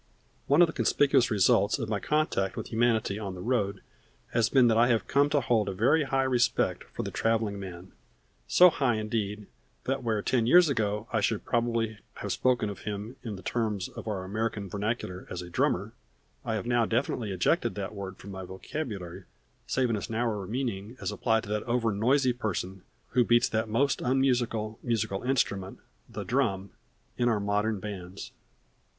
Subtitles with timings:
[0.47, 3.83] One of the conspicuous results of my contact with humanity on the road
[4.33, 7.59] has been that I have come to hold a very high respect for the traveling
[7.59, 7.91] man;
[8.47, 9.45] so high indeed
[9.83, 13.89] that where ten years ago I should probably have spoken of him in the terms
[13.89, 15.93] of our American vernacular as a drummer,
[16.43, 19.25] I have now definitely ejected that word from my vocabulary,
[19.67, 24.01] save in its narrower meaning as applied to that overnoisy person who beats that most
[24.01, 25.77] unmusical musical instrument,
[26.09, 26.71] the drum,
[27.19, 28.31] in our modern bands.